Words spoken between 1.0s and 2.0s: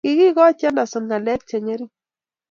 ngalek chengering